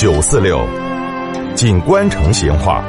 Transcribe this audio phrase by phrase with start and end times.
[0.00, 0.66] 九四六，
[1.54, 2.82] 锦官城闲话。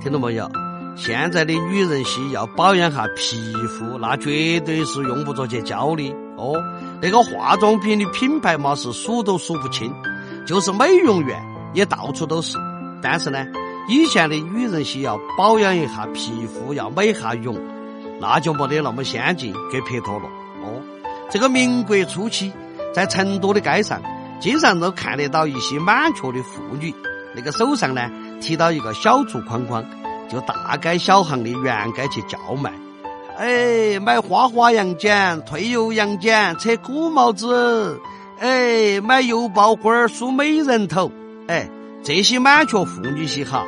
[0.00, 0.48] 听到没有？
[0.94, 6.54] 现在的女人些要保养下皮肤，那绝对是用不着去教的哦。
[7.02, 9.92] 那个化妆品的品牌嘛是数都数不清，
[10.46, 11.36] 就是美容院
[11.74, 12.56] 也到处都是。
[13.02, 13.44] 但是呢，
[13.88, 17.58] 以前的女人些要保养一下皮肤，要美下容，
[18.20, 20.24] 那就没得那么先进给撇脱了
[20.62, 20.82] 哦。
[21.30, 22.52] 这个民国初期，
[22.94, 24.00] 在成都的街上，
[24.40, 26.94] 经常都看得到一些满雀的妇女，
[27.34, 28.10] 那个手上呢
[28.40, 29.84] 提到一个小竹筐筐，
[30.28, 32.72] 就大街小巷的沿街去叫卖。
[33.38, 38.00] 哎，买花花洋剪，退油洋剪，扯古帽子。
[38.38, 41.10] 哎，买油爆花儿，梳美人头。
[41.48, 41.68] 哎，
[42.02, 43.64] 这些满雀妇女些哈，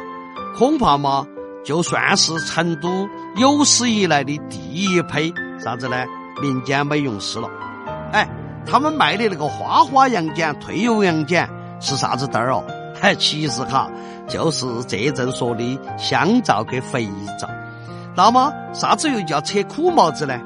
[0.57, 1.27] 恐怕嘛，
[1.69, 6.03] 就算是成都有史以来的第一批啥子呢？
[6.41, 7.51] 民间美容师了。
[8.11, 8.27] 哎，
[8.65, 11.47] 他们卖的那个花花洋剪、退油洋剪
[11.79, 12.65] 是啥子灯哦？
[13.03, 13.91] 哎，其实哈，
[14.27, 17.07] 就是这阵说的香皂跟肥
[17.39, 17.47] 皂。
[18.17, 20.41] 那么啥子又叫扯苦帽子呢？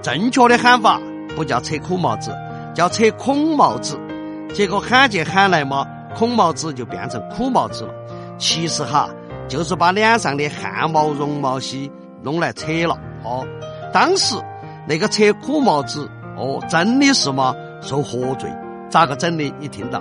[0.00, 1.00] 正确的喊法
[1.34, 2.32] 不叫扯苦帽子，
[2.76, 3.98] 叫扯孔帽子。
[4.54, 5.84] 结果喊去喊来嘛，
[6.14, 7.92] 孔帽子就变成苦帽子了。
[8.38, 9.10] 其实哈，
[9.50, 11.90] 就是把脸上的汗毛、绒毛些
[12.22, 13.44] 弄来扯了哦。
[13.92, 14.36] 当时
[14.88, 18.48] 那个扯苦帽子哦，真的是嘛受活罪。
[18.88, 19.52] 咋个整的？
[19.58, 20.00] 你听到？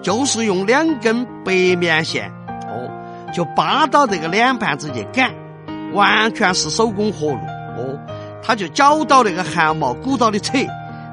[0.00, 2.32] 就是用两根白棉线
[2.68, 2.90] 哦，
[3.34, 5.30] 就扒到这个脸盘子去擀。
[5.92, 7.38] 完全是手工活路
[7.76, 7.98] 哦，
[8.42, 10.58] 他就绞到那个汗毛，鼓捣的扯，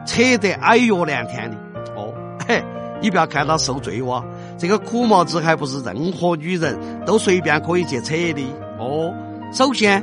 [0.05, 1.57] 扯得哎哟连天的
[1.95, 2.13] 哦，
[2.47, 2.63] 嘿，
[3.03, 4.23] 你不要看他受罪哇，
[4.57, 8.41] 这个苦帽子还不是任何女人都随便可以去扯的
[8.79, 9.13] 哦。
[9.51, 10.01] 首先，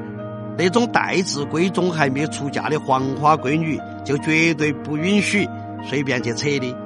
[0.58, 5.48] 那种待字闺中还没出嫁的黄花闺女就绝对不允许
[5.88, 6.76] 随便去扯的。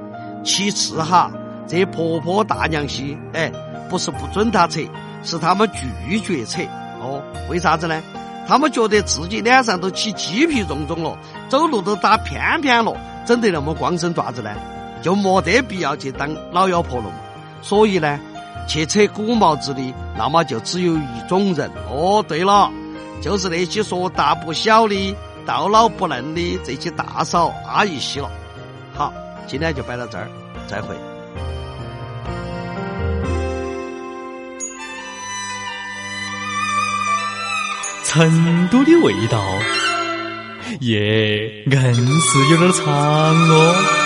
[0.41, 1.29] 其次哈，
[1.67, 3.51] 这婆婆大娘些，哎，
[3.89, 4.79] 不是不准她扯，
[5.21, 5.69] 是他们
[6.07, 6.61] 拒绝扯。
[7.01, 8.01] 哦，为啥子呢？
[8.47, 11.17] 他们觉得自己脸上都起鸡皮重重了，
[11.49, 12.95] 走路都打偏偏了，
[13.25, 14.51] 整得那么光身爪子呢？
[15.05, 17.13] 就没得必要去当老妖婆了嘛。
[17.61, 18.19] 所以呢，
[18.67, 21.69] 去扯古帽子的，那么就只有一种人。
[21.87, 22.71] 哦，对了，
[23.21, 28.31] 就是那些说大不小的、到老不嫩的这些大嫂阿姨些了。
[28.95, 29.13] 好，
[29.45, 30.27] 今天就摆到这儿，
[30.65, 30.95] 再会。
[38.03, 39.39] 成都的味道，
[40.79, 44.04] 耶，硬是有点长哦。